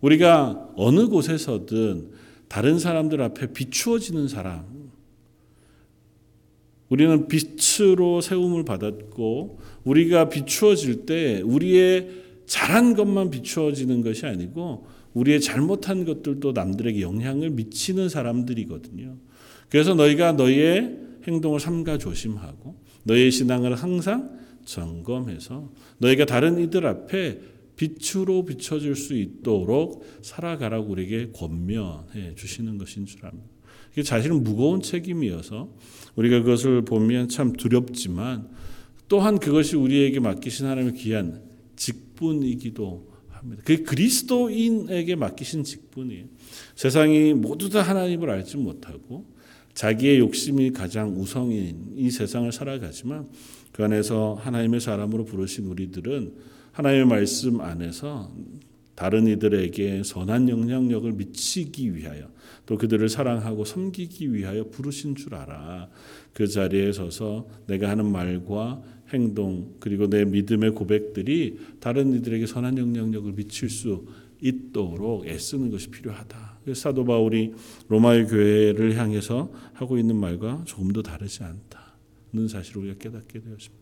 [0.01, 2.11] 우리가 어느 곳에서든
[2.47, 4.78] 다른 사람들 앞에 비추어지는 사람
[6.89, 12.09] 우리는 빛으로 세움을 받았고 우리가 비추어질 때 우리의
[12.45, 19.17] 잘한 것만 비추어지는 것이 아니고 우리의 잘못한 것들도 남들에게 영향을 미치는 사람들이거든요.
[19.69, 20.97] 그래서 너희가 너희의
[21.27, 27.39] 행동을 삼가 조심하고 너희의 신앙을 항상 점검해서 너희가 다른 이들 앞에
[27.75, 33.58] 빛으로 비춰질 수 있도록 살아가라고 우리에게 권면해 주시는 것인 줄 압니다.
[33.91, 35.69] 이게 사실은 무거운 책임이어서
[36.15, 38.49] 우리가 그것을 보면 참 두렵지만
[39.07, 41.41] 또한 그것이 우리에게 맡기신 하나님의 귀한
[41.75, 43.63] 직분이기도 합니다.
[43.65, 46.25] 그 그리스도인에게 맡기신 직분이에요.
[46.75, 49.25] 세상이 모두 다 하나님을 알지 못하고
[49.73, 53.29] 자기의 욕심이 가장 우성인 이 세상을 살아가지만
[53.71, 56.33] 그 안에서 하나님의 사람으로 부르신 우리들은
[56.73, 58.31] 하나님의 말씀 안에서
[58.99, 62.29] 다른 이들에게 선한 영향력을 미치기 위하여
[62.65, 65.87] 또 그들을 사랑하고 섬기기 위하여 부르신 줄 알아.
[66.33, 68.81] 그 자리에 서서 내가 하는 말과
[69.13, 74.05] 행동 그리고 내 믿음의 고백들이 다른 이들에게 선한 영향력을 미칠 수
[74.41, 76.59] 있도록 애쓰는 것이 필요하다.
[76.73, 77.53] 사도 바울이
[77.87, 83.79] 로마의 교회를 향해서 하고 있는 말과 조금도 다르지 않다는 사실을 우리가 깨닫게 되었습니다.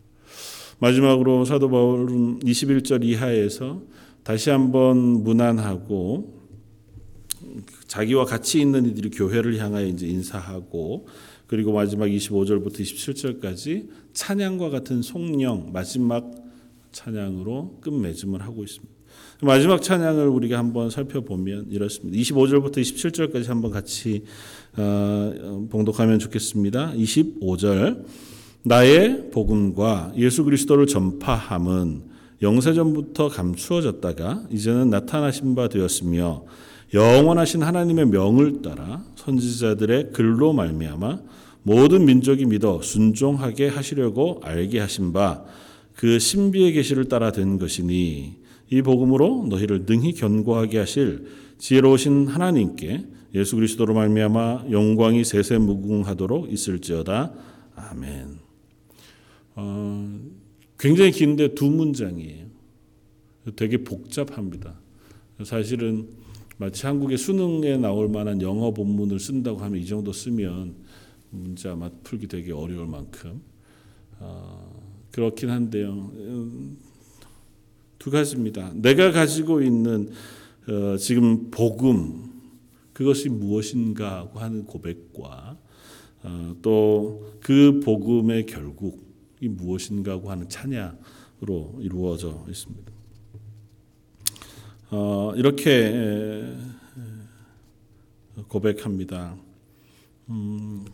[0.78, 3.82] 마지막으로 사도 바울은 21절 이하에서
[4.28, 6.38] 다시 한번 무난하고
[7.88, 11.08] 자기와 같이 있는 이들이 교회를 향하여 이제 인사하고
[11.48, 16.30] 그리고 마지막 25절부터 27절까지 찬양과 같은 송령 마지막
[16.92, 18.94] 찬양으로 끝맺음을 하고 있습니다.
[19.44, 22.20] 마지막 찬양을 우리가 한번 살펴보면 이렇습니다.
[22.20, 24.26] 25절부터 27절까지 한번 같이
[24.76, 26.92] 어, 봉독하면 좋겠습니다.
[26.96, 28.04] 25절
[28.63, 36.45] 나의 복음과 예수 그리스도를 전파함은 영세전부터 감추어졌다가 이제는 나타나신 바 되었으며
[36.93, 41.19] 영원하신 하나님의 명을 따라 선지자들의 글로 말미암아
[41.63, 45.43] 모든 민족이 믿어 순종하게 하시려고 알게 하신 바
[45.97, 48.36] 그 신비의 계시를 따라 된 것이니
[48.69, 51.26] 이 복음으로 너희를 능히 견고하게 하실
[51.58, 57.34] 지혜로우신 하나님께 예수 그리스도로 말미암아 영광이 세세무궁하도록 있을지어다
[57.76, 58.39] 아멘.
[59.56, 60.19] 어,
[60.78, 62.46] 굉장히 긴데 두 문장이에요.
[63.56, 64.80] 되게 복잡합니다.
[65.44, 66.08] 사실은
[66.58, 70.76] 마치 한국의 수능에 나올 만한 영어 본문을 쓴다고 하면 이 정도 쓰면
[71.30, 73.42] 문제 아마 풀기 되게 어려울 만큼
[74.20, 76.12] 어, 그렇긴 한데요.
[76.16, 76.78] 음,
[78.00, 78.72] 두 가지입니다.
[78.76, 80.12] 내가 가지고 있는
[80.68, 82.32] 어, 지금 복음
[82.94, 85.58] 그것이 무엇인가 하는 고백과
[86.24, 89.07] 어, 또그 복음의 결국
[89.41, 92.91] 이 무엇인가 하는 찬양으로 이루어져 있습니다.
[94.89, 96.56] 어, 이렇게
[98.47, 99.36] 고백합니다.
[100.30, 100.86] 음,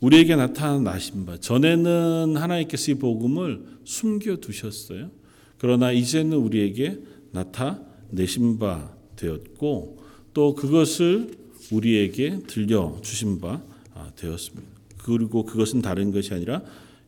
[0.00, 5.10] 우리에게 나타나신 바 전에는 하나님께서 이 복음을 숨겨 두셨어요.
[5.58, 7.00] 그러나 이제는 우리에게
[7.32, 9.98] 나타내신 바 되었고
[10.32, 11.36] 또 그것을
[11.72, 13.60] 우리에게 들려 주신 바
[13.94, 14.77] 아, 되었습니다.
[15.16, 16.62] 그리고 그것은 다른 것이 아니라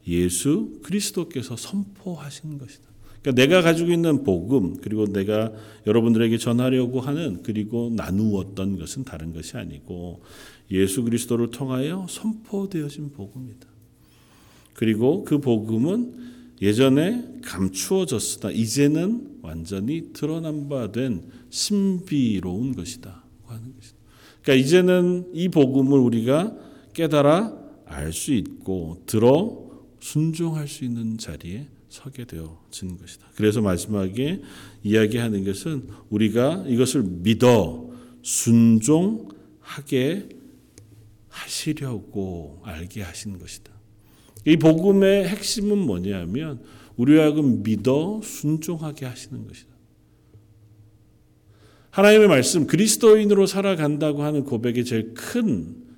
[0.06, 2.84] 예수 그리스도께서 선포하신 것이다.
[3.22, 5.52] 그러니까 내가 가지고 있는 복음 그리고 내가
[5.86, 10.22] 여러분들에게 전하려고 하는 그리고 나누었던 것은 다른 것이 아니고
[10.70, 13.66] 예수 그리스도를 통하여 선포되어진 복음이다.
[14.74, 16.30] 그리고 그 복음은
[16.62, 23.96] 예전에 감추어졌으나 이제는 완전히 드러난 바 된 신비로운 것이다 하는 것이다.
[24.42, 26.56] 그러니까 이제는 이 복음을 우리가
[26.94, 27.60] 깨달아
[27.90, 33.26] 알 수 있고 들어 순종할 수 있는 자리에 서게 되어진 것이다.
[33.35, 34.40] 그래서 마지막에
[34.85, 37.90] 이야기하는 것은 우리가 이것을 믿어
[38.22, 40.29] 순종하게
[41.29, 43.72] 하시려고 알게 하신 것이다.
[44.46, 46.62] 이 복음의 핵심은 뭐냐면
[46.96, 49.68] 우리와 하여금 믿어 순종하게 하시는 것이다.
[51.90, 55.89] 하나님의 말씀 그리스도인으로 살아간다고 하는 고백의 제일 큰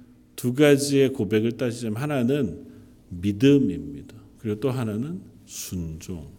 [0.42, 2.66] 두 가지의 고백을 따지자면 하나는
[3.11, 4.16] 믿음입니다.
[4.38, 6.33] 그리고 또 하나는 순종.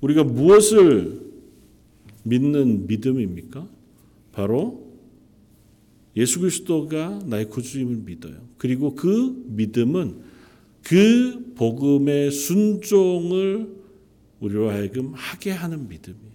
[0.00, 1.20] 우리가 무엇을
[2.22, 3.68] 믿는 믿음입니까?
[4.32, 4.96] 바로
[6.16, 8.48] 예수 그리스도가 나의 구주임을 믿어요.
[8.56, 10.22] 그리고 그 믿음은
[10.82, 13.76] 그 복음의 순종을
[14.40, 16.31] 우리로 하여금 하게 하는 믿음이에요.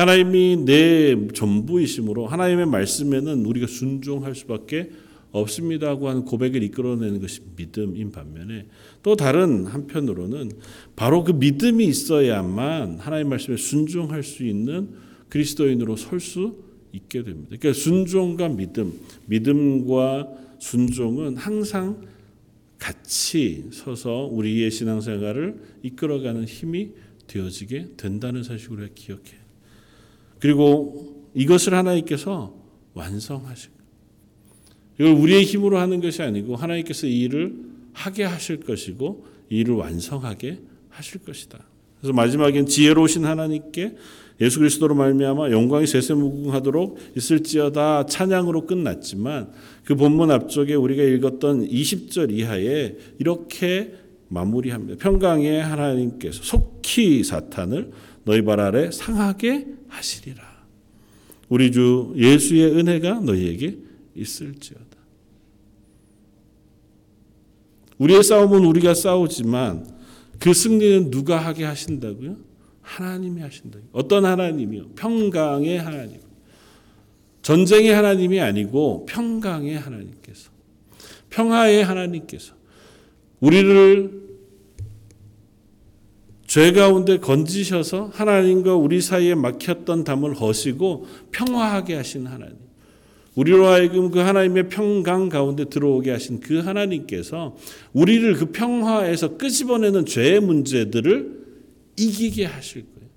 [0.00, 4.90] 하나님이 내 전부이심으로 하나님의 말씀에는 우리가 순종할 수밖에
[5.30, 8.66] 없습니다고 하는 고백을 이끌어내는 것이 믿음인 반면에
[9.02, 10.52] 또 다른 한편으로는
[10.94, 14.90] 바로 그 믿음이 있어야만 하나님 말씀에 순종할 수 있는
[15.28, 16.62] 그리스도인으로 설 수
[16.94, 17.56] 있게 됩니다.
[17.58, 18.92] 그러니까 순종과 믿음,
[19.26, 20.28] 믿음과
[20.60, 22.06] 순종은 항상
[22.78, 26.90] 같이 서서 우리의 신앙생활을 이끌어가는 힘이
[27.26, 29.43] 되어지게 된다는 사실을 기억해.
[30.38, 32.54] 그리고 이것을 하나님께서
[32.94, 33.70] 완성하실
[34.98, 37.54] 이걸 우리의 힘으로 하는 것이 아니고 하나님께서 이 일을
[37.92, 41.58] 하게 하실 것이고 이 일을 완성하게 하실 것이다.
[42.00, 43.96] 그래서 마지막엔 지혜로우신 하나님께
[44.40, 49.50] 예수 그리스도로 말미암아 영광이 세세무궁하도록 있을지어다 찬양으로 끝났지만
[49.84, 53.94] 그 본문 앞쪽에 우리가 읽었던 20절 이하에 이렇게
[54.28, 54.98] 마무리합니다.
[54.98, 57.92] 평강의 하나님께서 속히 사탄을
[58.24, 60.42] 너희 발 아래 상하게 하시리라.
[61.48, 63.78] 우리 주 예수의 은혜가 너희에게
[64.14, 64.84] 있을지어다.
[67.98, 69.86] 우리의 싸움은 우리가 싸우지만
[70.40, 72.36] 그 승리는 누가 하게 하신다고요?
[72.82, 73.78] 하나님이 하신다.
[73.92, 74.90] 어떤 하나님이요?
[74.90, 76.20] 평강의 하나님.
[77.42, 80.50] 전쟁의 하나님이 아니고 평강의 하나님께서.
[81.30, 82.54] 평화의 하나님께서.
[83.40, 84.23] 우리를
[86.54, 92.54] 죄 가운데 건지셔서 하나님과 우리 사이에 막혔던 담을 허시고 평화하게 하신 하나님.
[93.34, 97.56] 우리로 하여금 그 하나님의 평강 가운데 들어오게 하신 그 하나님께서
[97.92, 101.44] 우리를 그 평화에서 끄집어내는 죄의 문제들을
[101.98, 103.08] 이기게 하실 거예요.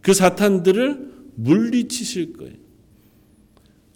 [0.00, 2.54] 그 사탄들을 물리치실 거예요.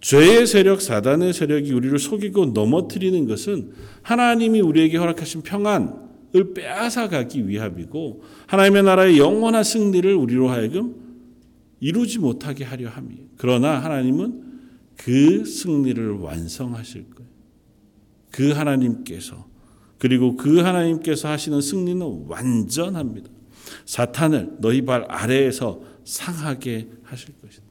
[0.01, 3.71] 죄의 세력, 사단의 세력이 우리를 속이고 넘어뜨리는 것은
[4.03, 10.95] 하나님이 우리에게 허락하신 평안 을 빼앗아가기 위함이고 하나님의 나라의 영원한 승리를 우리로 하여금
[11.81, 13.23] 이루지 못하게 하려 함이에요.
[13.39, 14.45] 그러나 하나님은
[14.97, 17.31] 그 승리를 완성하실 거예요.
[18.31, 19.47] 그 하나님께서
[19.97, 23.31] 그리고 그 하나님께서 하시는 승리는 완전합니다.
[23.87, 27.65] 사탄을 너희 발 아래에서 상하게 하실 것이다.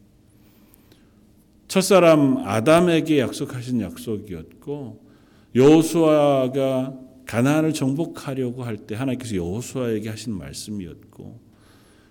[1.67, 5.05] 첫사람 아담에게 약속하신 약속이었고
[5.53, 11.39] 여호수아가 가나안을 정복하려고 할 때 하나님께서 여호수아에게 하신 말씀이었고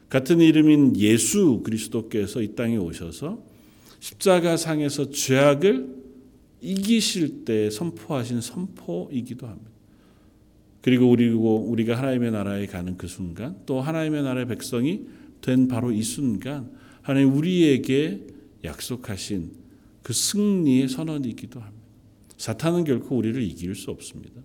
[0.08, 3.42] 같은 이름인 예수 그리스도께서 이 땅에 오셔서
[3.98, 5.96] 십자가 상에서 죄악을
[6.60, 9.70] 이기실 때 선포하신 선포이기도 합니다.
[10.82, 15.06] 그리고 우리고 우리가 하나님의 나라에 가는 그 순간 또 하나님의 나라의 백성이
[15.40, 16.70] 된 바로 이 순간
[17.02, 18.26] 하나님 우리에게
[18.64, 19.50] 약속하신
[20.02, 21.84] 그 승리의 선언이기도 합니다.
[22.36, 24.40] 사탄은 결코 우리를 이길 수 없습니다.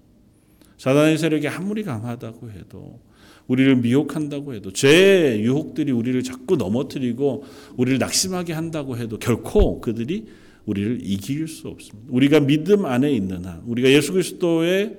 [0.81, 2.99] 사단의 세력이 아무리 강하다고 해도
[3.45, 7.43] 우리를 미혹한다고 해도 죄의 유혹들이 우리를 자꾸 넘어뜨리고
[7.77, 10.25] 우리를 낙심하게 한다고 해도 결코 그들이
[10.65, 12.09] 우리를 이길 수 없습니다.
[12.11, 14.97] 우리가 믿음 안에 있는 한, 우리가 예수 그리스도의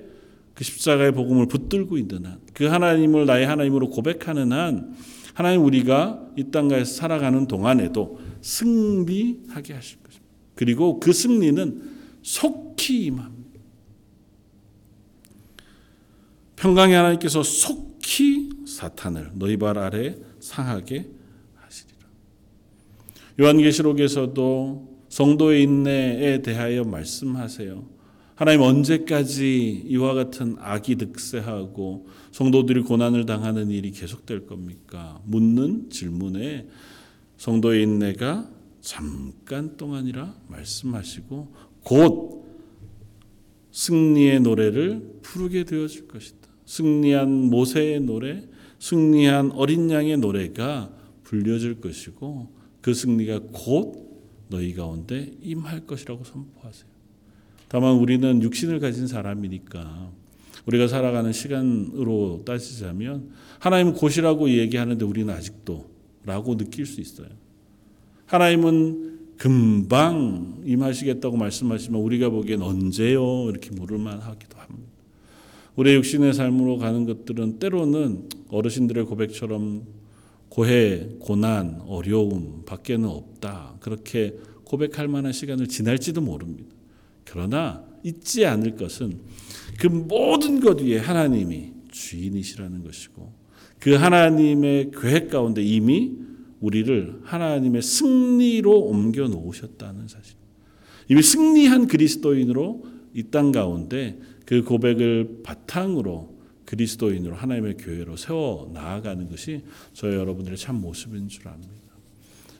[0.53, 4.95] 그 십자가의 복음을 붙들고 있는 한, 그 하나님을 나의 하나님으로 고백하는 한,
[5.33, 10.31] 하나님 우리가 이 땅가에서 살아가는 동안에도 승리하게 하실 것입니다.
[10.55, 11.81] 그리고 그 승리는
[12.21, 13.42] 속히 임합니다.
[16.63, 21.09] 평강의 하나님께서 속히 사탄을 너희 발 아래 상하게
[21.55, 22.07] 하시리라.
[23.37, 27.85] 요한계시록에서도 성도의 인내에 대하여 말씀하세요.
[28.35, 35.19] 하나님 언제까지 이와 같은 악이 득세하고 성도들이 고난을 당하는 일이 계속될 겁니까?
[35.25, 36.69] 묻는 질문에
[37.35, 38.49] 성도의 인내가
[38.79, 42.45] 잠깐 동안이라 말씀하시고 곧
[43.71, 46.42] 승리의 노래를 부르게 되어질 것이다.
[46.73, 48.43] 승리한 모세의 노래,
[48.79, 50.91] 승리한 어린 양의 노래가
[51.23, 52.49] 불려질 것이고
[52.81, 56.91] 그 승리가 곧 너희 가운데 임할 것이라고 선포하세요.
[57.67, 60.09] 다만 우리는 육신을 가진 사람이니까
[60.65, 65.89] 우리가 살아가는 시간으로 따지자면 하나님 곧이라고 얘기하는데 우리는 아직도
[66.25, 67.29] 라고 느낄 수 있어요.
[68.25, 73.49] 하나님은 금방 임하시겠다고 말씀하시면 우리가 보기엔 언제요?
[73.49, 74.92] 이렇게 물을 만 하기도 합니다.
[75.75, 79.83] 우리의 육신의 삶으로 가는 것들은 때로는 어르신들의 고백처럼
[80.49, 83.77] 고해, 고난, 어려움 밖에는 없다.
[83.79, 86.69] 그렇게 고백할 만한 시간을 지날지도 모릅니다.
[87.25, 89.19] 그러나 잊지 않을 것은
[89.79, 93.33] 그 모든 것 위에 하나님이 주인이시라는 것이고
[93.79, 96.13] 그 하나님의 계획 가운데 이미
[96.59, 100.35] 우리를 하나님의 승리로 옮겨 놓으셨다는 사실.
[101.09, 106.33] 이미 승리한 그리스도인으로 이 땅 가운데 그 고백을 바탕으로
[106.65, 109.61] 그리스도인으로 하나님의 교회로 세워 나아가는 것이
[109.93, 111.71] 저희 여러분들의 참 모습인 줄 압니다.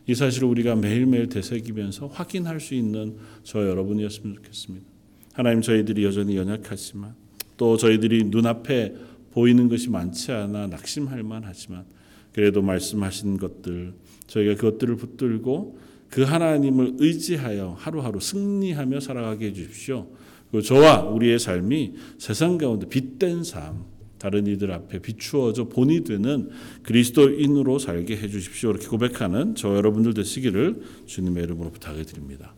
[0.06, 4.86] 이 사실을 우리가 매일매일 되새기면서 확인할 수 있는 저 여러분이었으면 좋겠습니다.
[5.34, 7.16] 하나님 저희들이 여전히 연약하지만
[7.58, 8.96] 또 저희들이 눈앞에
[9.32, 11.86] 보이는 것이 많지 않아 낙심할 만하지만
[12.34, 13.94] 그래도 말씀하신 것들
[14.28, 15.80] 저희가 그것들을 붙들고
[16.10, 20.08] 그 하나님을 의지하여 하루하루 승리하며 살아가게 해 주십시오.
[20.54, 23.86] 그리고 저와 우리의 삶이 세상 가운데 빛된 삶,
[24.20, 26.52] 다른 이들 앞에 비추어져 본이 되는
[26.84, 28.70] 그리스도인으로 살게 해 주십시오.
[28.70, 32.54] 이렇게 고백하는 저 여러분들 되시기를 주님의 이름으로 부탁을 드립니다.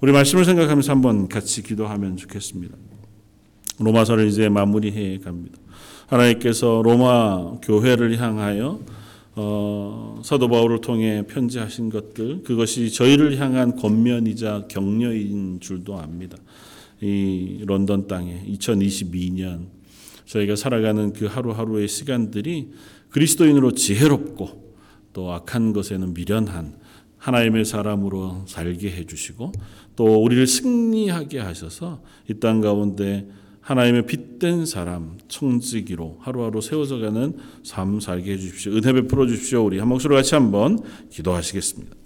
[0.00, 2.76] 우리 말씀을 생각하면서 한번 같이 기도하면 좋겠습니다.
[3.78, 5.58] 로마서를 이제 마무리해 갑니다.
[6.08, 8.80] 하나님께서 로마 교회를 향하여
[9.36, 16.36] 어, 사도 바울을 통해 편지하신 것들 그것이 저희를 향한 권면이자 격려인 줄도 압니다.
[17.00, 19.68] 이 런던 땅에 2022년
[20.26, 22.70] 저희가 살아가는 그 하루하루의 시간들이
[23.10, 24.74] 그리스도인으로 지혜롭고
[25.12, 26.76] 또 악한 것에는 미련한
[27.16, 29.52] 하나님의 사람으로 살게 해주시고
[29.96, 33.28] 또 우리를 승리하게 하셔서 이 땅 가운데
[33.60, 38.72] 하나님의 빛된 사람 청지기로 하루하루 세워져가는 삶 살게 해주십시오.
[38.72, 39.64] 은혜 베풀어 주십시오.
[39.64, 40.78] 우리 한 목소리 같이 한번
[41.10, 41.97] 기도하시겠습니다.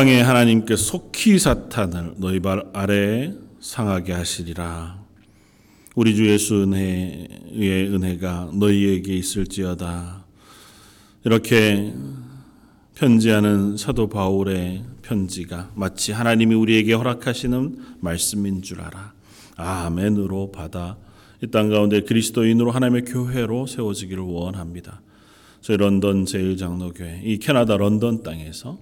[0.00, 4.98] 평강의 하나님께 속히 사탄을 너희 발 아래에 상하게 하시리라.
[5.94, 10.24] 우리 주 예수 은혜의 은혜가 너희에게 있을지어다.
[11.24, 11.92] 이렇게
[12.94, 19.12] 편지하는 사도 바울의 편지가 마치 하나님이 우리에게 허락하시는 말씀인 줄 알아.
[19.56, 20.96] 아멘으로 받아
[21.42, 25.02] 이 땅 가운데 그리스도인으로 하나님의 교회로 세워지기를 원합니다.
[25.60, 28.78] 저희 런던 제일장로교회 이 캐나다 런던 땅에서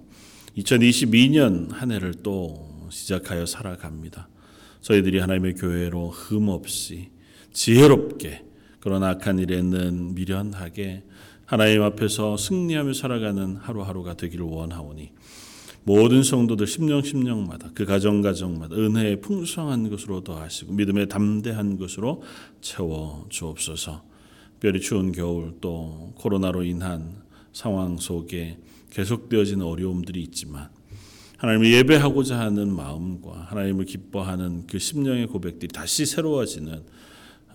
[0.59, 4.27] 2022년 한 해를 또 시작하여 살아갑니다.
[4.81, 7.09] 저희들이 하나님의 교회로 흠 없이
[7.53, 8.45] 지혜롭게
[8.79, 11.03] 그런 악한 일에는 미련하게
[11.45, 15.11] 하나님 앞에서 승리하며 살아가는 하루하루가 되기를 원하오니
[15.83, 22.21] 모든 성도들 심령 심령마다 그 가정 가정마다 은혜의 풍성한 것으로 더하시고 믿음의 담대한 것으로
[22.61, 24.03] 채워 주옵소서.
[24.59, 28.57] 별이 추운 겨울 또 코로나로 인한 상황 속에
[28.91, 30.69] 계속되어지는 어려움들이 있지만
[31.37, 36.83] 하나님을 예배하고자 하는 마음과 하나님을 기뻐하는 그 심령의 고백들이 다시 새로워지는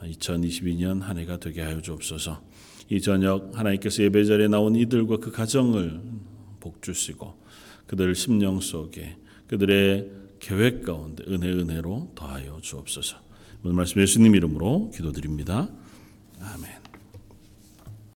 [0.02, 2.42] 2022년 한 해가 되게 하여 주옵소서.
[2.90, 6.00] 이 저녁 하나님께서 예배 자리에 나온 이들과 그 가정을
[6.60, 7.34] 복 주시고
[7.86, 9.16] 그들 심령 속에
[9.46, 10.10] 그들의
[10.40, 13.16] 계획 가운데 은혜 은혜로 더하여 주옵소서.
[13.64, 15.70] 오늘 말씀 예수님 이름으로 기도드립니다.
[16.40, 16.83] 아멘.